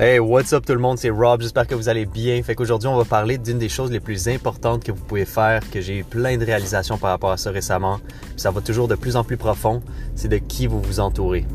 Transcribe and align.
Hey, 0.00 0.20
what's 0.20 0.52
up 0.52 0.64
tout 0.64 0.74
le 0.74 0.78
monde, 0.78 0.96
c'est 0.96 1.10
Rob, 1.10 1.40
j'espère 1.40 1.66
que 1.66 1.74
vous 1.74 1.88
allez 1.88 2.06
bien. 2.06 2.40
Fait 2.44 2.54
qu'aujourd'hui, 2.54 2.86
on 2.86 2.96
va 2.96 3.04
parler 3.04 3.36
d'une 3.36 3.58
des 3.58 3.68
choses 3.68 3.90
les 3.90 3.98
plus 3.98 4.28
importantes 4.28 4.84
que 4.84 4.92
vous 4.92 5.02
pouvez 5.02 5.24
faire, 5.24 5.60
que 5.72 5.80
j'ai 5.80 5.98
eu 5.98 6.04
plein 6.04 6.36
de 6.36 6.44
réalisations 6.44 6.98
par 6.98 7.10
rapport 7.10 7.32
à 7.32 7.36
ça 7.36 7.50
récemment. 7.50 7.98
Ça 8.36 8.52
va 8.52 8.60
toujours 8.60 8.86
de 8.86 8.94
plus 8.94 9.16
en 9.16 9.24
plus 9.24 9.36
profond, 9.36 9.82
c'est 10.14 10.28
de 10.28 10.38
qui 10.38 10.68
vous 10.68 10.80
vous 10.80 11.00
entourez. 11.00 11.46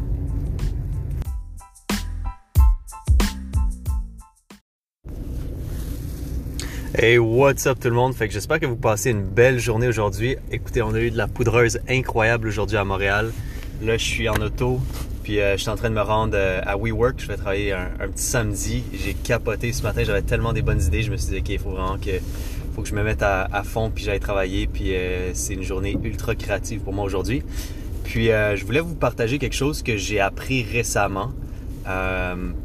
Hey, 6.96 7.18
what's 7.20 7.66
up 7.66 7.80
tout 7.80 7.88
le 7.88 7.96
monde? 7.96 8.14
Fait 8.14 8.28
que 8.28 8.34
j'espère 8.34 8.60
que 8.60 8.66
vous 8.66 8.76
passez 8.76 9.12
une 9.12 9.24
belle 9.24 9.58
journée 9.58 9.88
aujourd'hui. 9.88 10.36
Écoutez, 10.52 10.82
on 10.82 10.94
a 10.94 11.00
eu 11.00 11.12
de 11.12 11.18
la 11.18 11.30
poudreuse 11.30 11.80
incroyable 11.88 12.50
aujourd'hui 12.50 12.76
à 12.76 12.84
Montréal. 12.84 13.32
Là, 13.82 13.96
je 13.96 14.04
suis 14.04 14.28
en 14.28 14.36
auto, 14.36 14.82
puis 15.24 15.40
euh, 15.40 15.56
je 15.56 15.62
suis 15.62 15.70
en 15.70 15.76
train 15.76 15.90
de 15.90 15.96
me 15.96 16.02
rendre 16.02 16.34
euh, 16.36 16.60
à 16.66 16.76
WeWork. 16.78 17.16
Je 17.18 17.28
vais 17.28 17.38
travailler 17.38 17.72
un, 17.72 17.88
petit 18.10 18.24
samedi. 18.24 18.84
J'ai 18.94 19.14
capoté 19.14 19.72
ce 19.72 19.82
matin. 19.82 20.04
J'avais 20.04 20.22
tellement 20.22 20.52
des 20.52 20.62
bonnes 20.62 20.82
idées. 20.82 21.02
Je 21.02 21.12
me 21.12 21.18
suis 21.18 21.32
dit, 21.32 21.40
OK, 21.40 21.50
il 21.50 21.60
faut 21.60 21.72
vraiment 21.72 21.98
que, 21.98 22.12
faut 22.76 22.82
que 22.82 22.90
je 22.90 22.94
me 22.94 23.04
mette 23.04 23.24
à, 23.24 23.64
fond 23.64 23.90
puis 23.90 24.04
j'aille 24.04 24.20
travailler. 24.20 24.68
Puis 24.68 24.94
euh, 24.94 25.34
c'est 25.34 25.54
une 25.54 25.64
journée 25.64 25.98
ultra 26.04 26.36
créative 26.36 26.82
pour 26.82 26.94
moi 26.94 27.06
aujourd'hui. 27.06 27.42
Puis 28.04 28.28
je 28.28 28.66
voulais 28.66 28.82
vous 28.82 28.96
partager 28.96 29.40
quelque 29.40 29.56
chose 29.56 29.82
que 29.82 29.96
j'ai 29.96 30.20
appris 30.20 30.62
récemment. 30.62 31.32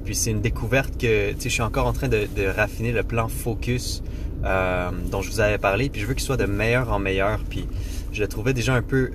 puis 0.05 0.17
c'est 0.17 0.33
une 0.33 0.41
découverte 0.41 1.01
que, 1.01 1.33
je 1.41 1.49
suis 1.49 1.63
encore 1.63 1.87
en 1.87 1.93
train 1.93 2.09
de, 2.09 2.27
de 2.37 2.45
raffiner 2.45 2.91
le 2.91 3.05
plan 3.05 3.29
focus 3.29 4.03
dont 4.43 5.23
je 5.23 5.31
vous 5.31 5.39
avais 5.39 5.59
parlé. 5.59 5.91
Puis 5.91 6.01
je 6.01 6.07
veux 6.07 6.15
qu'il 6.15 6.25
soit 6.25 6.37
de 6.37 6.47
meilleur 6.47 6.93
en 6.93 6.99
meilleur. 6.99 7.39
Puis 7.49 7.69
je 8.13 8.21
le 8.21 8.27
trouvais 8.27 8.53
déjà 8.53 8.75
un 8.75 8.83
peu 8.83 9.13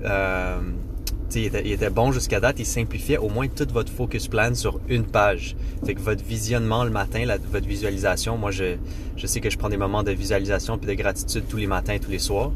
il 1.35 1.71
était, 1.71 1.89
bon 1.89 2.11
jusqu'à 2.11 2.39
date, 2.39 2.59
il 2.59 2.65
simplifiait 2.65 3.17
au 3.17 3.29
moins 3.29 3.47
tout 3.47 3.67
votre 3.71 3.91
focus 3.91 4.27
plan 4.27 4.53
sur 4.55 4.79
une 4.87 5.03
page. 5.03 5.55
Fait 5.85 5.95
que 5.95 6.01
votre 6.01 6.23
visionnement 6.23 6.83
le 6.83 6.91
matin, 6.91 7.25
votre 7.51 7.67
visualisation, 7.67 8.37
moi 8.37 8.51
je, 8.51 8.75
je 9.17 9.27
sais 9.27 9.41
que 9.41 9.49
je 9.49 9.57
prends 9.57 9.69
des 9.69 9.77
moments 9.77 10.03
de 10.03 10.11
visualisation 10.11 10.77
puis 10.77 10.87
de 10.87 10.93
gratitude 10.93 11.43
tous 11.49 11.57
les 11.57 11.67
matins, 11.67 11.97
tous 12.01 12.11
les 12.11 12.19
soirs. 12.19 12.51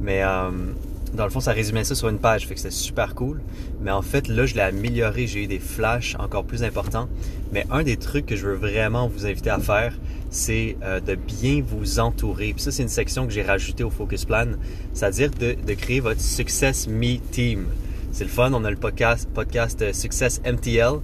Mais 0.00 0.22
euh, 0.22 0.50
dans 1.14 1.24
le 1.24 1.30
fond, 1.30 1.40
ça 1.40 1.52
résumait 1.52 1.84
ça 1.84 1.94
sur 1.94 2.08
une 2.08 2.18
page, 2.18 2.46
fait 2.46 2.54
que 2.54 2.60
c'était 2.60 2.74
super 2.74 3.14
cool. 3.14 3.40
Mais 3.80 3.90
en 3.90 4.02
fait, 4.02 4.28
là, 4.28 4.46
je 4.46 4.54
l'ai 4.54 4.60
amélioré, 4.60 5.26
j'ai 5.26 5.44
eu 5.44 5.46
des 5.46 5.58
flashs 5.58 6.16
encore 6.18 6.44
plus 6.44 6.62
importants. 6.62 7.08
Mais 7.52 7.66
un 7.70 7.82
des 7.82 7.96
trucs 7.96 8.26
que 8.26 8.36
je 8.36 8.46
veux 8.46 8.54
vraiment 8.54 9.08
vous 9.08 9.26
inviter 9.26 9.50
à 9.50 9.58
faire, 9.58 9.94
c'est 10.30 10.76
euh, 10.82 11.00
de 11.00 11.14
bien 11.14 11.62
vous 11.66 11.98
entourer. 11.98 12.52
Puis 12.52 12.62
ça, 12.62 12.72
c'est 12.72 12.82
une 12.82 12.88
section 12.88 13.26
que 13.26 13.32
j'ai 13.32 13.42
rajoutée 13.42 13.84
au 13.84 13.90
Focus 13.90 14.24
Plan, 14.24 14.46
c'est-à-dire 14.92 15.30
de 15.30 15.74
créer 15.74 16.00
votre 16.00 16.20
Success 16.20 16.86
Me 16.86 17.18
Team. 17.18 17.66
C'est 18.18 18.24
le 18.24 18.30
fun, 18.30 18.52
on 18.52 18.64
a 18.64 18.70
le 18.72 18.76
podcast, 18.76 19.28
podcast 19.32 19.80
euh, 19.80 19.92
Success 19.92 20.40
MTL, 20.44 20.94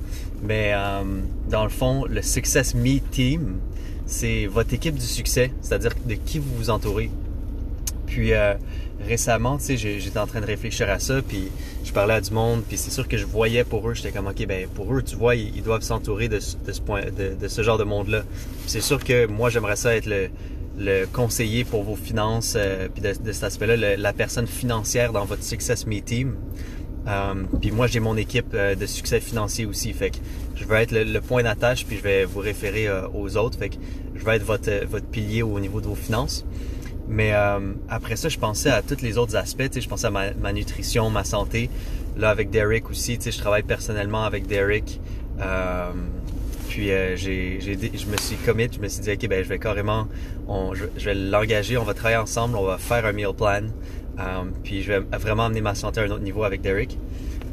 mais 0.42 0.72
euh, 0.74 1.04
dans 1.48 1.62
le 1.62 1.70
fond, 1.70 2.04
le 2.06 2.22
Success 2.22 2.74
Me 2.74 2.98
Team, 2.98 3.58
c'est 4.04 4.46
votre 4.46 4.74
équipe 4.74 4.96
du 4.96 5.06
succès, 5.06 5.52
c'est-à-dire 5.62 5.92
de 6.06 6.14
qui 6.14 6.40
vous 6.40 6.52
vous 6.56 6.70
entourez. 6.70 7.12
Puis 8.08 8.32
euh, 8.32 8.54
récemment, 9.06 9.58
tu 9.58 9.76
sais, 9.78 10.00
j'étais 10.00 10.18
en 10.18 10.26
train 10.26 10.40
de 10.40 10.46
réfléchir 10.46 10.90
à 10.90 10.98
ça, 10.98 11.22
puis 11.22 11.52
je 11.84 11.92
parlais 11.92 12.14
à 12.14 12.20
du 12.20 12.32
monde, 12.32 12.64
puis 12.66 12.76
c'est 12.76 12.90
sûr 12.90 13.06
que 13.06 13.16
je 13.16 13.26
voyais 13.26 13.62
pour 13.62 13.88
eux, 13.88 13.94
j'étais 13.94 14.10
comme, 14.10 14.26
ok, 14.26 14.44
ben 14.48 14.66
pour 14.74 14.92
eux, 14.92 15.04
tu 15.04 15.14
vois, 15.14 15.36
ils, 15.36 15.62
doivent 15.62 15.82
s'entourer 15.82 16.28
de, 16.28 16.40
ce 16.40 16.56
point, 16.84 17.02
de, 17.16 17.46
ce 17.46 17.62
genre 17.62 17.78
de 17.78 17.84
monde-là. 17.84 18.24
C'est 18.66 18.80
sûr 18.80 18.98
que 19.04 19.28
moi, 19.28 19.50
j'aimerais 19.50 19.76
ça 19.76 19.94
être 19.94 20.10
le, 20.76 21.06
conseiller 21.12 21.62
pour 21.62 21.84
vos 21.84 21.94
finances, 21.94 22.58
puis 22.92 23.00
de, 23.00 23.30
cet 23.30 23.44
aspect-là, 23.44 23.96
la 23.96 24.12
personne 24.12 24.48
financière 24.48 25.12
dans 25.12 25.26
votre 25.26 25.44
Success 25.44 25.86
Me 25.86 26.00
Team. 26.00 26.34
Euh, 27.06 27.34
puis 27.60 27.70
moi, 27.70 27.86
j'ai 27.86 28.00
mon 28.00 28.16
équipe 28.16 28.54
euh, 28.54 28.74
de 28.74 28.86
succès 28.86 29.20
financier 29.20 29.66
aussi. 29.66 29.92
Fait 29.92 30.10
que 30.10 30.16
je 30.56 30.64
vais 30.64 30.82
être 30.82 30.92
le, 30.92 31.20
point 31.20 31.42
d'attache, 31.42 31.84
puis 31.84 31.96
je 31.96 32.02
vais 32.02 32.24
vous 32.24 32.40
référer 32.40 32.88
euh, 32.88 33.06
aux 33.14 33.36
autres. 33.36 33.58
Fait 33.58 33.68
que 33.68 33.76
je 34.14 34.24
vais 34.24 34.36
être 34.36 34.44
votre, 34.44 34.86
votre 34.86 35.06
pilier 35.06 35.42
au 35.42 35.60
niveau 35.60 35.80
de 35.80 35.86
vos 35.86 35.94
finances. 35.94 36.44
Mais 37.06 37.34
après 37.90 38.16
ça, 38.16 38.30
je 38.30 38.38
pensais 38.38 38.70
à 38.70 38.80
tous 38.80 39.02
les 39.02 39.18
autres 39.18 39.36
aspects. 39.36 39.78
Je 39.78 39.86
pensais 39.86 40.06
à 40.06 40.10
ma, 40.10 40.32
ma, 40.32 40.54
nutrition, 40.54 41.10
ma 41.10 41.22
santé. 41.22 41.68
Là, 42.16 42.30
avec 42.30 42.48
Derek 42.48 42.88
aussi, 42.88 43.18
je 43.22 43.38
travaille 43.38 43.62
personnellement 43.62 44.24
avec 44.24 44.46
Derek. 44.46 45.00
Puis 46.74 46.88
j'ai, 47.14 47.60
je 47.60 48.06
me 48.06 48.16
suis 48.16 48.34
commit, 48.34 48.68
je 48.72 48.80
me 48.80 48.88
suis 48.88 49.00
dit, 49.00 49.12
OK, 49.12 49.28
ben, 49.28 49.44
je 49.44 49.48
vais 49.48 49.60
carrément, 49.60 50.08
je, 50.72 51.04
vais 51.04 51.14
l'engager, 51.14 51.76
on 51.76 51.84
va 51.84 51.94
travailler 51.94 52.16
ensemble, 52.16 52.56
on 52.56 52.64
va 52.64 52.78
faire 52.78 53.06
un 53.06 53.12
meal 53.12 53.32
plan. 53.32 53.62
Um, 54.18 54.52
puis 54.64 54.82
je 54.82 54.92
vais 54.92 54.98
vraiment 55.16 55.44
amener 55.44 55.60
ma 55.60 55.76
santé 55.76 56.00
à 56.00 56.02
un 56.02 56.10
autre 56.10 56.24
niveau 56.24 56.42
avec 56.42 56.62
Derek. 56.62 56.98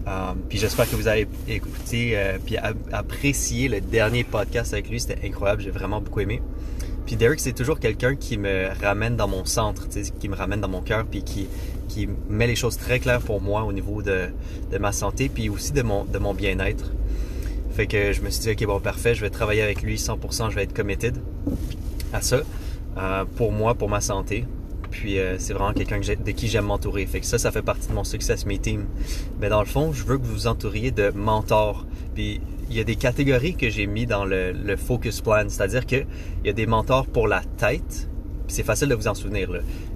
Um, 0.07 0.41
puis 0.49 0.57
j'espère 0.57 0.89
que 0.89 0.95
vous 0.95 1.07
avez 1.07 1.27
écouté 1.47 2.13
euh, 2.15 2.39
puis 2.43 2.57
apprécié 2.91 3.67
le 3.67 3.79
dernier 3.79 4.23
podcast 4.23 4.73
avec 4.73 4.89
lui. 4.89 4.99
C'était 4.99 5.23
incroyable, 5.23 5.61
j'ai 5.61 5.69
vraiment 5.69 6.01
beaucoup 6.01 6.21
aimé. 6.21 6.41
Puis 7.05 7.15
Derek, 7.15 7.39
c'est 7.39 7.53
toujours 7.53 7.79
quelqu'un 7.79 8.15
qui 8.15 8.39
me 8.39 8.69
ramène 8.81 9.17
dans 9.17 9.27
mon 9.27 9.45
centre, 9.45 9.87
qui 9.87 10.29
me 10.29 10.35
ramène 10.35 10.61
dans 10.61 10.67
mon 10.67 10.81
cœur, 10.81 11.05
puis 11.05 11.23
qui, 11.23 11.47
met 12.27 12.47
les 12.47 12.55
choses 12.55 12.77
très 12.77 12.99
claires 12.99 13.21
pour 13.21 13.39
moi 13.39 13.65
au 13.65 13.71
niveau 13.73 14.01
de, 14.01 14.29
ma 14.79 14.91
santé, 14.91 15.29
puis 15.29 15.47
aussi 15.49 15.73
de 15.73 15.83
mon 15.83 16.33
bien-être. 16.33 16.91
Fait 17.71 17.87
que 17.87 18.11
je 18.11 18.21
me 18.21 18.29
suis 18.29 18.41
dit, 18.41 18.51
ok, 18.51 18.65
bon, 18.67 18.79
parfait, 18.79 19.15
je 19.15 19.21
vais 19.21 19.29
travailler 19.29 19.61
avec 19.61 19.81
lui 19.81 19.95
100%, 19.95 20.49
je 20.49 20.55
vais 20.55 20.63
être 20.63 20.73
committed 20.73 21.17
à 22.13 22.21
ça, 22.21 22.41
euh, 22.97 23.25
pour 23.37 23.51
moi, 23.51 23.75
pour 23.75 23.89
ma 23.89 24.01
santé, 24.01 24.45
puis 24.91 25.17
euh, 25.17 25.37
c'est 25.39 25.53
vraiment 25.53 25.73
quelqu'un 25.73 25.99
de 25.99 26.31
qui 26.31 26.47
j'aime 26.47 26.65
m'entourer. 26.65 27.05
Fait 27.05 27.21
que 27.21 27.25
ça, 27.25 27.37
ça 27.37 27.51
fait 27.51 27.61
partie 27.61 27.87
de 27.87 27.93
mon 27.93 28.03
success 28.03 28.45
meeting. 28.45 28.83
Mais 29.39 29.49
dans 29.49 29.61
le 29.61 29.65
fond, 29.65 29.93
je 29.93 30.03
veux 30.03 30.17
que 30.17 30.25
vous 30.25 30.33
vous 30.33 30.47
entouriez 30.47 30.91
de 30.91 31.11
mentors. 31.15 31.85
Puis 32.13 32.41
il 32.69 32.75
y 32.75 32.79
a 32.79 32.83
des 32.83 32.97
catégories 32.97 33.55
que 33.55 33.69
j'ai 33.69 33.87
mis 33.87 34.05
dans 34.05 34.25
le, 34.25 34.75
focus 34.75 35.21
plan. 35.21 35.45
C'est-à-dire 35.47 35.85
qu'il 35.85 36.05
y 36.43 36.49
a 36.49 36.53
des 36.53 36.67
mentors 36.67 37.07
pour 37.07 37.27
la 37.27 37.41
tête. 37.57 38.09
C'est 38.47 38.63
facile 38.63 38.89
de 38.89 38.95
vous 38.95 39.07
en 39.07 39.15
souvenir. 39.15 39.49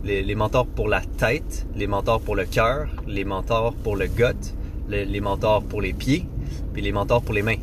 Les, 0.06 0.36
mentors 0.36 0.66
pour 0.66 0.88
la 0.88 1.02
tête, 1.02 1.68
les 1.76 1.88
mentors 1.88 2.22
pour 2.22 2.36
le 2.36 2.46
cœur, 2.46 2.88
les 3.06 3.26
mentors 3.26 3.74
pour 3.76 3.98
le 3.98 4.08
gut, 4.08 4.54
les 4.88 5.20
mentors 5.20 5.62
pour 5.64 5.82
les 5.82 5.92
pieds, 5.92 6.26
puis 6.74 6.82
les 6.82 6.92
mentors 6.92 7.22
pour 7.22 7.34
les 7.34 7.42
mains. 7.42 7.58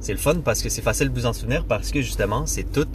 C'est 0.00 0.12
le 0.12 0.18
fun 0.18 0.36
parce 0.36 0.62
que 0.62 0.68
c'est 0.68 0.82
facile 0.82 1.10
de 1.10 1.14
vous 1.14 1.26
en 1.26 1.32
souvenir 1.32 1.64
parce 1.64 1.90
que 1.90 2.00
justement, 2.00 2.46
c'est 2.46 2.72
tout 2.72 2.88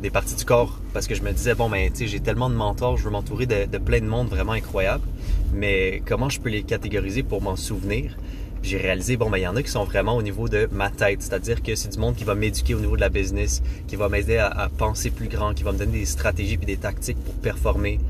des 0.00 0.10
parties 0.10 0.34
du 0.34 0.44
corps 0.44 0.80
parce 0.92 1.06
que 1.06 1.14
je 1.14 1.22
me 1.22 1.30
disais 1.32 1.54
bon 1.54 1.70
ben 1.70 1.90
tu 1.90 1.98
sais 1.98 2.06
j'ai 2.08 2.20
tellement 2.20 2.50
de 2.50 2.54
mentors, 2.54 2.96
je 2.96 3.04
veux 3.04 3.10
m'entourer 3.10 3.46
de, 3.46 3.78
plein 3.78 4.00
de 4.00 4.06
monde 4.06 4.28
vraiment 4.28 4.52
incroyable, 4.52 5.04
mais 5.52 6.02
comment 6.04 6.28
je 6.28 6.40
peux 6.40 6.48
les 6.48 6.62
catégoriser 6.64 7.22
pour 7.22 7.42
m'en 7.42 7.54
souvenir? 7.54 8.16
J'ai 8.60 8.76
réalisé 8.76 9.16
bon 9.16 9.30
ben 9.30 9.38
il 9.38 9.42
y 9.42 9.46
en 9.46 9.54
a 9.54 9.62
qui 9.62 9.70
sont 9.70 9.84
vraiment 9.84 10.16
au 10.16 10.22
niveau 10.22 10.48
de 10.48 10.68
ma 10.72 10.90
tête, 10.90 11.22
c'est-à-dire 11.22 11.62
que 11.62 11.76
c'est 11.76 11.90
du 11.90 11.98
monde 11.98 12.16
qui 12.16 12.24
va 12.24 12.34
m'éduquer 12.34 12.74
au 12.74 12.80
niveau 12.80 12.96
de 12.96 13.00
la 13.00 13.08
business, 13.08 13.62
qui 13.86 13.94
va 13.94 14.08
m'aider 14.08 14.38
à, 14.38 14.68
penser 14.76 15.10
plus 15.10 15.28
grand, 15.28 15.54
qui 15.54 15.62
va 15.62 15.70
me 15.70 15.78
donner 15.78 16.00
des 16.00 16.06
stratégies 16.06 16.56
puis 16.56 16.66
des 16.66 16.76
tactiques 16.76 17.22
pour 17.24 17.34
performer. 17.34 18.00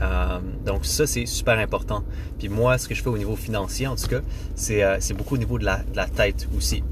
Euh, 0.00 0.38
donc 0.64 0.84
ça 0.84 1.06
c'est 1.06 1.26
super 1.26 1.58
important. 1.58 2.04
Puis 2.38 2.48
moi 2.48 2.78
ce 2.78 2.88
que 2.88 2.94
je 2.94 3.02
fais 3.02 3.08
au 3.08 3.18
niveau 3.18 3.36
financier 3.36 3.86
en 3.86 3.96
tout 3.96 4.06
cas, 4.06 4.20
c'est 4.54 4.82
euh, 4.82 4.98
beaucoup 5.16 5.34
au 5.34 5.38
niveau 5.38 5.58
de 5.58 5.64
la, 5.64 6.06
tête 6.14 6.48
aussi. 6.56 6.82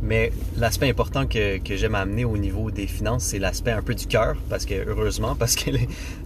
Mais 0.00 0.32
l'aspect 0.56 0.88
important 0.88 1.26
que, 1.26 1.58
j'aime 1.70 1.96
amener 1.96 2.24
au 2.24 2.38
niveau 2.38 2.70
des 2.70 2.86
finances, 2.86 3.24
c'est 3.24 3.40
l'aspect 3.40 3.72
un 3.72 3.82
peu 3.82 3.96
du 3.96 4.06
cœur, 4.06 4.36
parce 4.48 4.64
que 4.64 4.74
heureusement, 4.88 5.34
parce 5.34 5.56
que 5.56 5.70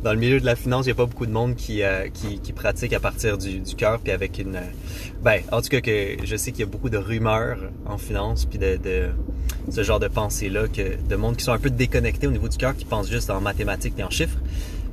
dans 0.04 0.12
le 0.12 0.18
milieu 0.18 0.40
de 0.40 0.44
la 0.44 0.56
finance, 0.56 0.84
il 0.84 0.88
n'y 0.88 0.92
a 0.92 0.96
pas 0.96 1.06
beaucoup 1.06 1.24
de 1.24 1.32
monde 1.32 1.56
qui, 1.56 1.82
euh, 1.82 2.08
qui, 2.10 2.52
pratique 2.52 2.92
à 2.92 3.00
partir 3.00 3.38
du, 3.38 3.62
cœur, 3.74 3.98
puis 3.98 4.12
avec 4.12 4.38
une... 4.38 4.60
Ben, 5.22 5.40
en 5.50 5.62
tout 5.62 5.70
cas, 5.70 5.80
que 5.80 6.18
je 6.22 6.36
sais 6.36 6.52
qu'il 6.52 6.60
y 6.60 6.64
a 6.64 6.66
beaucoup 6.66 6.90
de 6.90 6.98
rumeurs 6.98 7.56
en 7.86 7.96
finance, 7.96 8.44
puis 8.44 8.58
de, 8.58 8.76
de 8.76 9.08
ce 9.70 9.82
genre 9.82 10.00
de 10.00 10.08
pensée-là, 10.08 10.64
de 10.68 11.16
monde 11.16 11.36
qui 11.36 11.44
sont 11.44 11.52
un 11.52 11.58
peu 11.58 11.70
déconnectés 11.70 12.26
au 12.26 12.30
niveau 12.30 12.48
du 12.50 12.58
cœur, 12.58 12.76
qui 12.76 12.84
pensent 12.84 13.10
juste 13.10 13.30
en 13.30 13.40
mathématiques 13.40 13.94
et 13.96 14.04
en 14.04 14.10
chiffres. 14.10 14.38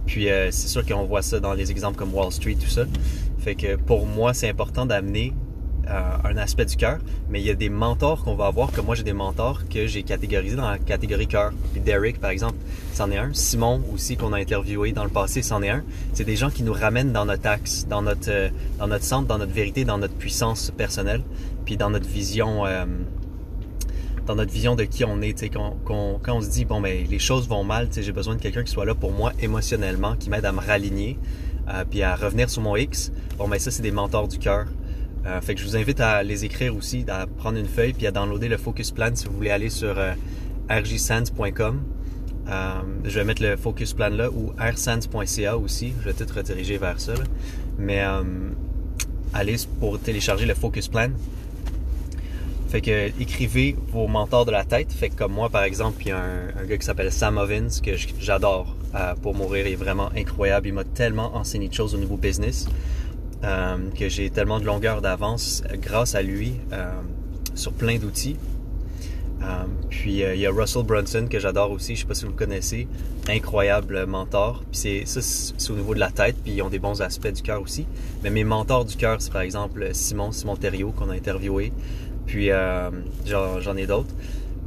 Puis 0.09 0.27
euh, 0.27 0.49
c'est 0.49 0.67
sûr 0.67 0.83
qu'on 0.83 1.05
voit 1.05 1.21
ça 1.21 1.39
dans 1.39 1.53
les 1.53 1.69
exemples 1.69 1.95
comme 1.95 2.15
Wall 2.15 2.31
Street, 2.31 2.57
tout 2.59 2.69
ça. 2.69 2.85
Fait 3.37 3.53
que 3.53 3.75
pour 3.75 4.07
moi, 4.07 4.33
c'est 4.33 4.49
important 4.49 4.87
d'amener 4.87 5.33
euh, 5.87 6.17
un 6.23 6.35
aspect 6.37 6.65
du 6.65 6.75
cœur, 6.75 6.97
mais 7.29 7.39
il 7.39 7.45
y 7.45 7.51
a 7.51 7.53
des 7.53 7.69
mentors 7.69 8.23
qu'on 8.23 8.33
va 8.33 8.47
avoir, 8.47 8.71
comme 8.71 8.87
moi 8.87 8.95
j'ai 8.95 9.03
des 9.03 9.13
mentors 9.13 9.69
que 9.69 9.85
j'ai 9.85 10.01
catégorisés 10.01 10.55
dans 10.55 10.67
la 10.67 10.79
catégorie 10.79 11.27
cœur. 11.27 11.51
Puis 11.73 11.81
Derek, 11.81 12.19
par 12.19 12.31
exemple, 12.31 12.55
c'en 12.93 13.11
est 13.11 13.19
un. 13.19 13.29
Simon 13.33 13.83
aussi, 13.93 14.17
qu'on 14.17 14.33
a 14.33 14.39
interviewé 14.39 14.93
dans 14.93 15.03
le 15.03 15.11
passé, 15.11 15.43
c'en 15.43 15.61
est 15.61 15.69
un. 15.69 15.83
C'est 16.13 16.25
des 16.25 16.35
gens 16.35 16.49
qui 16.49 16.63
nous 16.63 16.73
ramènent 16.73 17.13
dans 17.13 17.25
notre 17.25 17.47
axe, 17.47 17.85
dans 17.87 18.01
notre, 18.01 18.31
euh, 18.31 18.49
dans 18.79 18.87
notre 18.87 19.05
centre, 19.05 19.27
dans 19.27 19.37
notre 19.37 19.53
vérité, 19.53 19.85
dans 19.85 19.99
notre 19.99 20.15
puissance 20.15 20.71
personnelle, 20.75 21.21
puis 21.65 21.77
dans 21.77 21.91
notre 21.91 22.09
vision. 22.09 22.63
Euh, 24.29 24.33
dans 24.33 24.35
notre 24.35 24.51
vision 24.51 24.75
de 24.75 24.83
qui 24.83 25.03
on 25.03 25.21
est, 25.21 25.49
quand, 25.49 25.77
quand, 25.85 26.19
quand, 26.21 26.37
on 26.37 26.41
se 26.41 26.49
dit 26.49 26.65
bon 26.65 26.81
ben 26.81 27.05
les 27.09 27.19
choses 27.19 27.47
vont 27.47 27.63
mal, 27.63 27.89
j'ai 27.91 28.11
besoin 28.11 28.35
de 28.35 28.41
quelqu'un 28.41 28.63
qui 28.63 28.71
soit 28.71 28.85
là 28.85 28.95
pour 28.95 29.11
moi 29.11 29.33
émotionnellement, 29.41 30.15
qui 30.15 30.29
m'aide 30.29 30.45
à 30.45 30.51
me 30.51 30.59
raligner, 30.59 31.17
puis 31.89 32.03
à 32.03 32.15
revenir 32.15 32.49
sur 32.49 32.61
mon 32.61 32.75
X. 32.75 33.11
Bon 33.37 33.47
ben 33.47 33.59
ça 33.59 33.71
c'est 33.71 33.81
des 33.81 33.91
mentors 33.91 34.27
du 34.27 34.37
cœur. 34.37 34.65
Euh, 35.25 35.41
fait 35.41 35.53
que 35.53 35.61
je 35.61 35.65
vous 35.65 35.75
invite 35.75 35.99
à 35.99 36.23
les 36.23 36.45
écrire 36.45 36.75
aussi, 36.75 37.05
à 37.09 37.27
prendre 37.27 37.57
une 37.57 37.67
feuille 37.67 37.93
puis 37.93 38.07
à 38.07 38.11
downloader 38.11 38.47
le 38.47 38.57
Focus 38.57 38.91
Plan 38.91 39.09
si 39.13 39.25
vous 39.25 39.33
voulez 39.33 39.51
aller 39.51 39.69
sur 39.69 39.97
euh, 39.97 40.13
rjsands.com. 40.69 41.81
Euh, 42.47 42.81
je 43.03 43.19
vais 43.19 43.25
mettre 43.25 43.43
le 43.43 43.57
Focus 43.57 43.93
Plan 43.93 44.09
là 44.09 44.31
ou 44.31 44.53
rsands.ca 44.57 45.57
aussi. 45.57 45.93
Je 45.99 46.09
vais 46.09 46.13
tout 46.13 46.31
rediriger 46.33 46.77
vers 46.77 46.99
ça. 46.99 47.13
Mais 47.77 48.01
allez 49.33 49.55
pour 49.79 49.99
télécharger 49.99 50.45
le 50.45 50.55
Focus 50.55 50.87
Plan. 50.87 51.09
Fait 52.69 52.81
que 52.81 53.07
écrivez 53.19 53.75
vos 53.91 54.07
mentors 54.07 54.45
de 54.45 54.51
la 54.51 54.63
tête. 54.63 54.91
Fait 54.91 55.09
que 55.09 55.15
comme 55.15 55.33
moi, 55.33 55.49
par 55.49 55.63
exemple, 55.63 56.03
il 56.03 56.09
y 56.09 56.11
a 56.11 56.19
un, 56.19 56.65
gars 56.65 56.77
qui 56.77 56.85
s'appelle 56.85 57.11
Sam 57.11 57.39
Ovins 57.39 57.67
que 57.83 57.93
j'adore 58.19 58.75
euh, 58.93 59.15
pour 59.15 59.33
mourir. 59.33 59.65
Il 59.65 59.73
est 59.73 59.75
vraiment 59.75 60.11
incroyable. 60.15 60.67
Il 60.67 60.73
m'a 60.73 60.83
tellement 60.83 61.35
enseigné 61.35 61.67
de 61.67 61.73
choses 61.73 61.95
au 61.95 61.97
niveau 61.97 62.15
business 62.15 62.67
euh, 63.43 63.77
que 63.97 64.07
j'ai 64.07 64.29
tellement 64.29 64.59
de 64.59 64.65
longueur 64.65 65.01
d'avance 65.01 65.63
grâce 65.81 66.13
à 66.13 66.21
lui 66.21 66.53
euh, 66.71 66.91
sur 67.55 67.73
plein 67.73 67.97
d'outils. 67.97 68.37
puis 69.89 70.19
il 70.19 70.39
y 70.39 70.45
a 70.45 70.51
Russell 70.51 70.83
Brunson 70.83 71.25
que 71.27 71.39
j'adore 71.39 71.71
aussi. 71.71 71.95
Je 71.95 72.01
sais 72.01 72.07
pas 72.07 72.13
si 72.13 72.25
vous 72.25 72.31
le 72.31 72.37
connaissez. 72.37 72.87
Incroyable 73.27 74.05
mentor. 74.05 74.63
Puis 74.71 74.79
c'est 74.79 75.05
ça, 75.07 75.21
c'est 75.23 75.71
au 75.71 75.75
niveau 75.75 75.95
de 75.95 75.99
la 75.99 76.11
tête. 76.11 76.35
Puis 76.43 76.53
ils 76.53 76.61
ont 76.61 76.69
des 76.69 76.77
bons 76.77 77.01
aspects 77.01 77.33
du 77.33 77.41
cœur 77.41 77.63
aussi. 77.63 77.87
Mais 78.23 78.29
mes 78.29 78.43
mentors 78.43 78.85
du 78.85 78.95
cœur, 78.95 79.19
c'est 79.23 79.33
par 79.33 79.41
exemple 79.41 79.89
Simon, 79.93 80.31
Simon 80.31 80.55
Thériault 80.55 80.91
qu'on 80.91 81.09
a 81.09 81.15
interviewé. 81.15 81.73
Puis 82.29 82.51
euh, 82.51 82.91
j'en 83.25 83.75
ai 83.75 83.87
d'autres. 83.87 84.13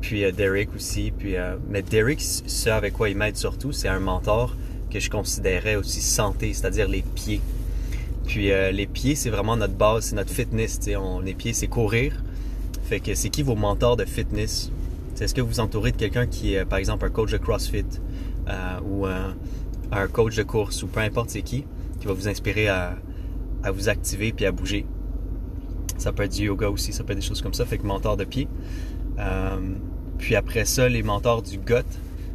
Puis 0.00 0.24
euh, 0.24 0.32
Derek 0.32 0.74
aussi. 0.74 1.12
Puis, 1.16 1.36
euh, 1.36 1.54
mais 1.70 1.82
Derek, 1.82 2.20
ce 2.20 2.70
avec 2.70 2.92
quoi 2.94 3.08
il 3.08 3.16
m'aide 3.16 3.36
surtout, 3.36 3.70
c'est 3.70 3.88
un 3.88 4.00
mentor 4.00 4.56
que 4.90 4.98
je 4.98 5.08
considérais 5.08 5.76
aussi 5.76 6.00
santé, 6.00 6.52
c'est-à-dire 6.52 6.88
les 6.88 7.02
pieds. 7.02 7.40
Puis 8.26 8.50
les 8.72 8.86
pieds, 8.86 9.14
c'est 9.14 9.30
vraiment 9.30 9.56
notre 9.56 9.74
base, 9.74 10.06
c'est 10.06 10.16
notre 10.16 10.32
fitness. 10.32 10.78
On, 10.96 11.20
les 11.20 11.34
pieds, 11.34 11.52
c'est 11.52 11.66
courir. 11.66 12.22
Fait 12.84 13.00
que 13.00 13.14
c'est 13.14 13.30
qui 13.30 13.42
vos 13.42 13.56
mentors 13.56 13.96
de 13.96 14.04
fitness? 14.04 14.70
Est-ce 15.20 15.34
que 15.34 15.40
vous 15.40 15.60
entourez 15.60 15.92
de 15.92 15.96
quelqu'un 15.96 16.26
qui 16.26 16.54
est, 16.54 16.64
par 16.64 16.78
exemple, 16.78 17.06
un 17.06 17.10
coach 17.10 17.32
de 17.32 17.38
CrossFit 17.38 17.84
ou 18.84 19.06
un 19.06 20.06
coach 20.08 20.36
de 20.36 20.42
course 20.42 20.82
ou 20.82 20.88
peu 20.88 21.00
importe 21.00 21.30
c'est 21.30 21.42
qui, 21.42 21.64
qui 22.00 22.06
va 22.06 22.12
vous 22.12 22.28
inspirer 22.28 22.68
à, 22.68 22.96
à 23.62 23.70
vous 23.70 23.88
activer 23.88 24.32
puis 24.32 24.46
à 24.46 24.52
bouger? 24.52 24.86
Ça 26.02 26.10
peut 26.10 26.25
être 26.25 26.32
du 26.32 26.46
yoga 26.46 26.69
aussi, 26.69 26.93
ça 26.93 27.04
peut 27.04 27.12
être 27.12 27.20
des 27.20 27.25
choses 27.25 27.43
comme 27.43 27.54
ça. 27.54 27.64
Fait 27.64 27.78
que 27.78 27.87
mentor 27.87 28.16
de 28.16 28.25
pied. 28.25 28.49
Euh, 29.20 29.60
puis 30.19 30.34
après 30.34 30.64
ça, 30.64 30.88
les 30.88 31.04
mentors 31.04 31.43
du 31.43 31.58
gut, 31.58 31.87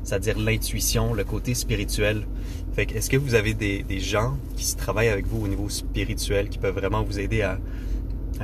c'est-à-dire 0.04 0.40
l'intuition, 0.40 1.14
le 1.14 1.26
côté 1.26 1.54
spirituel. 1.54 2.26
Fait 2.72 2.86
que 2.86 2.96
est-ce 2.96 3.10
que 3.10 3.18
vous 3.18 3.36
avez 3.36 3.54
des, 3.54 4.00
gens 4.00 4.38
qui 4.56 4.74
travaillent 4.78 5.10
avec 5.10 5.28
vous 5.28 5.44
au 5.44 5.50
niveau 5.50 5.68
spirituel, 5.68 6.48
qui 6.48 6.60
peuvent 6.60 6.76
vraiment 6.76 7.04
vous 7.04 7.20
aider 7.20 7.42
à, 7.42 7.60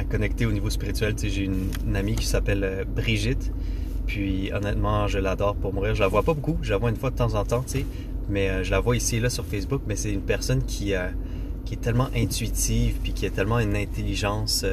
connecter 0.09 0.45
au 0.45 0.51
niveau 0.51 0.69
spirituel? 0.69 1.15
Tu 1.15 1.21
sais, 1.21 1.29
j'ai 1.29 1.43
une, 1.45 1.95
amie 1.95 2.15
qui 2.15 2.25
s'appelle 2.25 2.65
euh, 2.65 2.83
Brigitte. 2.83 3.53
Puis 4.05 4.51
honnêtement, 4.51 5.07
je 5.07 5.19
l'adore 5.19 5.55
pour 5.55 5.73
mourir. 5.73 5.95
Je 5.95 6.01
la 6.01 6.09
vois 6.09 6.23
pas 6.23 6.33
beaucoup, 6.33 6.57
je 6.61 6.71
la 6.71 6.77
vois 6.77 6.89
une 6.89 6.97
fois 6.97 7.11
de 7.11 7.15
temps 7.15 7.35
en 7.35 7.45
temps, 7.45 7.61
tu 7.61 7.79
sais. 7.79 7.85
Mais 8.27 8.49
euh, 8.49 8.63
je 8.65 8.71
la 8.71 8.81
vois 8.81 8.97
ici 8.97 9.15
et 9.15 9.19
là 9.21 9.29
sur 9.29 9.45
Facebook, 9.45 9.83
mais 9.87 9.95
c'est 9.95 10.11
une 10.11 10.21
personne 10.21 10.63
qui, 10.63 10.93
qui 11.65 11.75
est 11.75 11.81
tellement 11.81 12.09
intuitive, 12.15 12.95
puis 13.01 13.13
qui 13.13 13.25
a 13.25 13.29
tellement 13.29 13.59
une 13.59 13.75
intelligence 13.75 14.65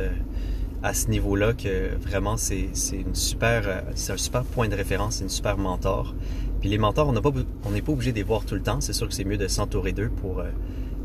à 0.83 0.95
ce 0.95 1.09
niveau-là 1.09 1.53
que 1.53 1.95
vraiment 2.01 2.37
c'est 2.37 2.71
une 2.93 3.15
super 3.15 3.63
euh, 3.67 3.81
c'est 3.95 4.13
un 4.13 4.17
super 4.17 4.45
point 4.45 4.69
de 4.69 4.75
référence, 4.75 5.17
c'est 5.17 5.25
une 5.25 5.31
super 5.31 5.59
mentor. 5.59 6.15
Puis 6.61 6.69
les 6.69 6.79
mentors, 6.79 7.09
on 7.09 7.71
n'est 7.71 7.83
pas 7.83 7.93
obligé 7.93 8.13
de 8.13 8.17
les 8.17 8.23
voir 8.23 8.45
tout 8.45 8.55
le 8.55 8.63
temps. 8.63 8.81
C'est 8.81 8.93
sûr 8.93 9.09
que 9.09 9.15
c'est 9.15 9.25
mieux 9.25 9.39
de 9.39 9.49
s'entourer 9.49 9.93
d'eux 9.93 10.11
pour 10.11 10.41
euh, 10.41 10.51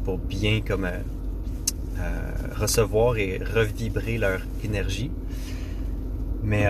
pour 0.03 0.17
bien 0.17 0.61
comme 0.61 0.85
euh, 0.85 2.31
recevoir 2.55 3.17
et 3.17 3.37
revibrer 3.37 4.17
leur 4.17 4.41
énergie. 4.63 5.11
Mais 6.43 6.67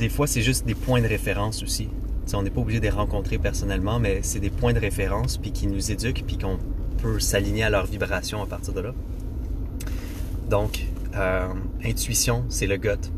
des 0.00 0.08
fois, 0.08 0.26
c'est 0.26 0.42
juste 0.42 0.66
des 0.66 0.74
points 0.74 1.00
de 1.00 1.06
référence 1.06 1.62
aussi. 1.62 1.88
on 2.34 2.42
n'est 2.42 2.50
pas 2.50 2.60
obligé 2.60 2.80
de 2.80 2.84
les 2.86 2.90
rencontrer 2.90 3.38
personnellement, 3.38 4.00
mais 4.00 4.18
c'est 4.22 4.40
des 4.40 4.50
points 4.50 4.72
de 4.72 4.80
référence 4.80 5.36
puis 5.36 5.52
qui 5.52 5.68
nous 5.68 5.92
éduquent 5.92 6.24
puis 6.26 6.38
qu'on 6.38 6.58
peut 7.02 7.20
s'aligner 7.20 7.64
à 7.64 7.70
leur 7.70 7.86
vibration 7.86 8.42
à 8.42 8.46
partir 8.46 8.74
de 8.74 8.80
là. 8.80 8.94
Donc, 10.48 10.86
euh, 11.16 11.48
intuition, 11.84 12.44
c'est 12.48 12.66
le 12.66 12.76
gut. 12.76 13.10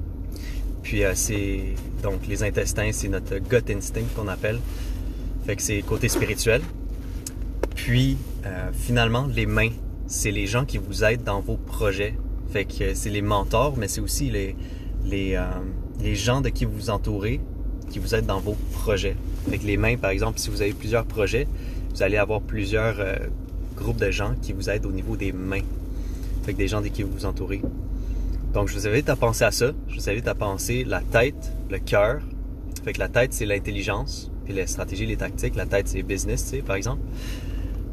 Puis 0.82 1.04
euh, 1.04 1.12
c'est 1.14 1.74
donc 2.02 2.26
les 2.26 2.42
intestins, 2.42 2.90
c'est 2.92 3.08
notre 3.08 3.38
gut 3.38 3.70
instinct 3.70 4.04
qu'on 4.16 4.28
appelle. 4.28 4.58
Fait 5.46 5.56
que 5.56 5.62
c'est 5.62 5.82
côté 5.82 6.08
spirituel. 6.08 6.62
Puis 7.74 8.16
euh, 8.46 8.70
finalement, 8.72 9.26
les 9.26 9.46
mains, 9.46 9.70
c'est 10.06 10.30
les 10.30 10.46
gens 10.46 10.64
qui 10.64 10.78
vous 10.78 11.04
aident 11.04 11.24
dans 11.24 11.40
vos 11.40 11.56
projets. 11.56 12.14
Fait 12.52 12.64
que 12.64 12.94
c'est 12.94 13.10
les 13.10 13.22
mentors, 13.22 13.76
mais 13.78 13.88
c'est 13.88 14.00
aussi 14.00 14.30
les, 14.30 14.54
les, 15.06 15.40
les 16.00 16.14
gens 16.14 16.42
de 16.42 16.50
qui 16.50 16.66
vous 16.66 16.74
vous 16.74 16.90
entourez 16.90 17.40
qui 17.90 17.98
vous 17.98 18.14
aident 18.14 18.26
dans 18.26 18.40
vos 18.40 18.56
projets. 18.72 19.16
Fait 19.48 19.58
que 19.58 19.66
les 19.66 19.76
mains, 19.76 19.96
par 19.96 20.10
exemple, 20.10 20.38
si 20.38 20.50
vous 20.50 20.62
avez 20.62 20.72
plusieurs 20.72 21.04
projets, 21.04 21.46
vous 21.94 22.02
allez 22.02 22.16
avoir 22.16 22.40
plusieurs 22.40 22.96
groupes 23.82 23.98
de 24.00 24.10
gens 24.10 24.34
qui 24.40 24.52
vous 24.52 24.70
aident 24.70 24.86
au 24.86 24.92
niveau 24.92 25.16
des 25.16 25.32
mains. 25.32 25.64
Fait 26.44 26.52
des 26.52 26.68
gens 26.68 26.80
de 26.80 26.88
qui 26.88 27.02
vous 27.02 27.12
vous 27.12 27.26
entourez. 27.26 27.62
Donc, 28.52 28.68
je 28.68 28.74
vous 28.74 28.86
invite 28.86 29.08
à 29.08 29.16
penser 29.16 29.44
à 29.44 29.50
ça. 29.50 29.72
Je 29.88 29.94
vous 29.96 30.10
invite 30.10 30.28
à 30.28 30.34
penser 30.34 30.84
la 30.84 31.00
tête, 31.00 31.52
le 31.70 31.78
cœur. 31.78 32.20
Fait 32.84 32.92
que 32.92 32.98
la 32.98 33.08
tête, 33.08 33.32
c'est 33.32 33.46
l'intelligence, 33.46 34.30
puis 34.44 34.52
les 34.52 34.66
stratégies, 34.66 35.06
les 35.06 35.16
tactiques. 35.16 35.54
La 35.54 35.66
tête, 35.66 35.88
c'est 35.88 36.02
business, 36.02 36.44
tu 36.44 36.50
sais, 36.50 36.62
par 36.62 36.76
exemple. 36.76 37.00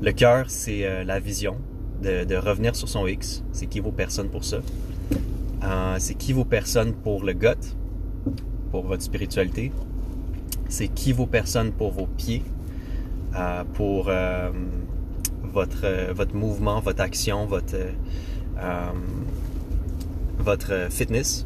Le 0.02 0.12
cœur, 0.12 0.46
c'est 0.48 0.86
euh, 0.86 1.04
la 1.04 1.20
vision, 1.20 1.58
de, 2.02 2.36
revenir 2.36 2.76
sur 2.76 2.90
son 2.90 3.06
X. 3.06 3.44
C'est 3.52 3.68
qui 3.68 3.80
vos 3.80 3.92
personnes 3.92 4.30
pour 4.30 4.44
ça. 4.44 4.60
Euh, 5.64 5.96
c'est 6.00 6.16
qui 6.16 6.34
vos 6.34 6.46
personnes 6.46 6.94
pour 6.94 7.24
le 7.24 7.34
gut, 7.34 7.76
pour 8.72 8.86
votre 8.86 9.04
spiritualité. 9.04 9.72
C'est 10.70 10.88
qui 10.88 11.14
vos 11.14 11.26
personnes 11.26 11.72
pour 11.72 11.92
vos 11.92 12.08
pieds, 12.08 12.44
euh, 13.36 13.64
pour 13.74 14.10
votre, 15.54 16.14
votre 16.14 16.36
mouvement, 16.36 16.80
votre 16.80 17.02
action, 17.02 17.46
votre 17.46 17.76
votre 20.40 20.88
fitness, 20.90 21.46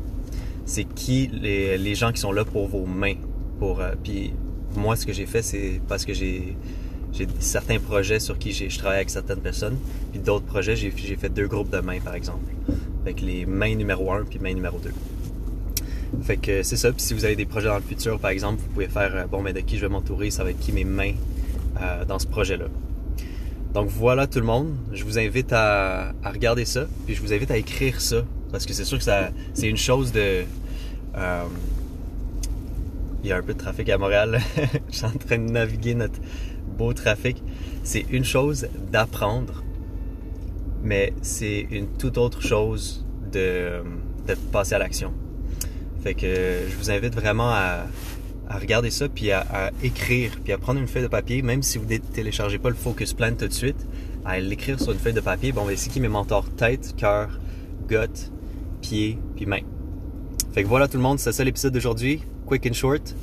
c'est 0.65 0.85
qui 0.85 1.27
les, 1.27 1.95
gens 1.95 2.11
qui 2.11 2.21
sont 2.21 2.31
là 2.31 2.45
pour 2.45 2.67
vos 2.67 2.85
mains. 2.85 3.15
Pour, 3.59 3.81
euh, 3.81 3.93
puis 4.01 4.33
moi, 4.75 4.95
ce 4.95 5.05
que 5.05 5.13
j'ai 5.13 5.25
fait, 5.25 5.41
c'est 5.41 5.81
parce 5.87 6.05
que 6.05 6.13
j'ai 6.13 6.55
certains 7.39 7.79
projets 7.79 8.19
sur 8.19 8.37
qui 8.39 8.51
je 8.53 8.77
travaille 8.77 8.97
avec 8.97 9.09
certaines 9.09 9.41
personnes, 9.41 9.77
puis 10.11 10.19
d'autres 10.19 10.45
projets, 10.45 10.75
j'ai 10.75 10.91
fait 10.91 11.29
deux 11.29 11.47
groupes 11.47 11.69
de 11.69 11.79
mains, 11.79 11.99
par 11.99 12.15
exemple. 12.15 12.45
Avec 13.01 13.21
les 13.21 13.45
mains 13.45 13.75
numéro 13.75 14.11
1 14.11 14.23
puis 14.23 14.39
mains 14.39 14.53
numéro 14.53 14.79
2. 14.79 14.91
Fait 16.21 16.37
que 16.37 16.63
c'est 16.63 16.77
ça. 16.77 16.91
Puis 16.91 17.01
si 17.01 17.13
vous 17.13 17.25
avez 17.25 17.35
des 17.35 17.45
projets 17.45 17.67
dans 17.67 17.75
le 17.75 17.81
futur, 17.81 18.19
par 18.19 18.31
exemple, 18.31 18.61
vous 18.61 18.69
pouvez 18.69 18.87
faire 18.87 19.15
euh, 19.15 19.25
bon, 19.25 19.41
mais 19.41 19.51
de 19.51 19.59
qui 19.59 19.77
je 19.77 19.81
vais 19.81 19.89
m'entourer, 19.89 20.31
ça 20.31 20.43
va 20.43 20.51
être 20.51 20.59
qui 20.59 20.71
mes 20.71 20.85
mains 20.85 21.13
euh, 21.81 22.05
dans 22.05 22.19
ce 22.19 22.27
projet-là. 22.27 22.65
Donc 23.73 23.87
voilà 23.87 24.27
tout 24.27 24.39
le 24.39 24.45
monde. 24.45 24.75
Je 24.91 25.03
vous 25.03 25.17
invite 25.17 25.51
à, 25.51 26.13
regarder 26.23 26.65
ça, 26.65 26.85
puis 27.05 27.15
je 27.15 27.21
vous 27.21 27.33
invite 27.33 27.49
à 27.49 27.57
écrire 27.57 27.99
ça 27.99 28.23
parce 28.51 28.65
que 28.65 28.73
c'est 28.73 28.85
sûr 28.85 28.99
que 28.99 29.03
ça, 29.03 29.29
c'est 29.53 29.67
une 29.67 29.77
chose 29.77 30.11
de. 30.11 30.43
Euh, 31.15 31.43
il 33.23 33.29
y 33.29 33.31
a 33.31 33.37
un 33.37 33.41
peu 33.41 33.53
de 33.53 33.57
trafic 33.57 33.89
à 33.89 33.97
Montréal. 33.97 34.41
Je 34.91 34.97
suis 34.97 35.05
en 35.05 35.11
train 35.11 35.37
de 35.37 35.49
naviguer 35.49 35.95
notre 35.95 36.19
beau 36.77 36.93
trafic. 36.93 37.41
C'est 37.83 38.05
une 38.11 38.25
chose 38.25 38.67
d'apprendre, 38.91 39.63
mais 40.83 41.13
c'est 41.21 41.67
une 41.71 41.87
toute 41.87 42.17
autre 42.17 42.41
chose 42.41 43.05
de, 43.31 43.81
de 44.27 44.35
passer 44.51 44.75
à 44.75 44.79
l'action. 44.79 45.13
Fait 46.03 46.13
que 46.13 46.27
je 46.69 46.75
vous 46.75 46.91
invite 46.91 47.15
vraiment 47.15 47.49
à, 47.49 47.85
à 48.53 48.59
regarder 48.59 48.91
ça, 48.91 49.09
puis 49.09 49.31
à, 49.31 49.71
écrire, 49.81 50.33
puis 50.43 50.53
à 50.53 50.59
prendre 50.59 50.79
une 50.79 50.87
feuille 50.87 51.01
de 51.01 51.07
papier, 51.07 51.41
même 51.41 51.63
si 51.63 51.79
vous 51.79 51.85
ne 51.85 51.97
téléchargez 51.97 52.59
pas 52.59 52.69
le 52.69 52.75
Focus 52.75 53.13
Plan 53.13 53.31
tout 53.31 53.47
de 53.47 53.53
suite, 53.53 53.87
à 54.23 54.39
l'écrire 54.39 54.79
sur 54.79 54.91
une 54.91 54.99
feuille 54.99 55.13
de 55.13 55.21
papier. 55.21 55.51
Bon, 55.51 55.65
c'est 55.75 55.89
qui 55.89 55.99
mes 55.99 56.07
mentors? 56.07 56.47
Tête, 56.55 56.93
cœur, 56.95 57.39
gut, 57.89 58.29
pieds, 58.81 59.17
puis 59.35 59.47
mains. 59.47 59.63
Fait 60.53 60.61
que 60.61 60.67
voilà 60.67 60.87
tout 60.87 60.97
le 60.97 61.03
monde, 61.03 61.17
c'est 61.17 61.31
ça 61.31 61.43
l'épisode 61.43 61.73
d'aujourd'hui. 61.73 62.21
Quick 62.45 62.67
and 62.67 62.73
short. 62.73 63.15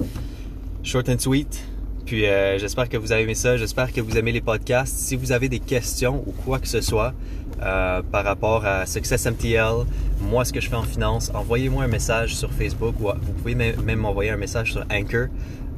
Short 0.83 1.09
and 1.09 1.21
sweet. 1.21 1.63
Puis 2.11 2.27
euh, 2.27 2.59
j'espère 2.59 2.89
que 2.89 2.97
vous 2.97 3.13
avez 3.13 3.23
aimé 3.23 3.37
ça, 3.37 3.57
j'espère 3.57 3.93
que 3.93 4.01
vous 4.01 4.19
aimez 4.19 4.33
les 4.33 4.41
podcasts. 4.41 4.99
Si 4.99 5.15
vous 5.15 5.31
avez 5.31 5.49
des 5.49 5.61
questions 5.61 6.25
ou 6.27 6.33
quoi 6.33 6.59
que 6.59 6.67
ce 6.67 6.81
soit 6.81 7.15
euh, 7.63 8.03
par 8.03 8.25
rapport 8.25 8.67
à 8.67 8.85
Success 8.85 9.27
MTL, 9.27 9.87
moi 10.21 10.45
ce 10.45 10.53
que 10.53 10.61
je 10.61 10.69
fais 10.69 10.75
en 10.75 10.83
finance, 10.83 11.31
envoyez-moi 11.33 11.85
un 11.85 11.87
message 11.87 12.35
sur 12.35 12.53
Facebook 12.53 12.97
ou 12.99 13.13
vous 13.23 13.33
pouvez 13.35 13.55
même 13.55 14.01
m'envoyer 14.01 14.31
un 14.31 14.37
message 14.37 14.73
sur 14.73 14.85
Anchor 14.91 15.29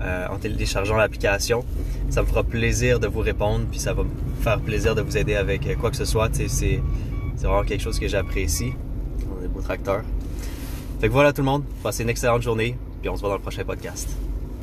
euh, 0.00 0.26
en 0.30 0.38
téléchargeant 0.38 0.96
l'application. 0.96 1.66
Ça 2.08 2.22
me 2.22 2.26
fera 2.26 2.42
plaisir 2.44 2.98
de 2.98 3.08
vous 3.08 3.20
répondre, 3.20 3.66
puis 3.70 3.78
ça 3.78 3.92
va 3.92 4.04
me 4.04 4.08
faire 4.40 4.58
plaisir 4.58 4.94
de 4.94 5.02
vous 5.02 5.18
aider 5.18 5.34
avec 5.34 5.76
quoi 5.78 5.90
que 5.90 5.98
ce 5.98 6.06
soit. 6.06 6.30
C'est 6.32 6.80
vraiment 7.42 7.62
quelque 7.62 7.82
chose 7.82 7.98
que 7.98 8.08
j'apprécie 8.08 8.72
tracteur. 9.62 10.00
Fait 10.98 11.08
que 11.08 11.12
voilà 11.12 11.34
tout 11.34 11.42
le 11.42 11.46
monde, 11.46 11.64
passez 11.82 12.04
une 12.04 12.08
excellente 12.08 12.40
journée, 12.40 12.74
puis 13.02 13.10
on 13.10 13.16
se 13.16 13.20
voit 13.20 13.28
dans 13.28 13.36
le 13.36 13.42
prochain 13.42 13.64
podcast. 13.64 14.08